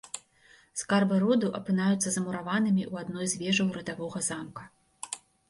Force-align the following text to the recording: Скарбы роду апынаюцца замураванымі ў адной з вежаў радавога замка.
Скарбы 0.81 1.15
роду 1.23 1.51
апынаюцца 1.59 2.13
замураванымі 2.15 2.83
ў 2.91 3.05
адной 3.05 3.27
з 3.35 3.43
вежаў 3.43 3.67
радавога 3.77 4.19
замка. 4.31 4.63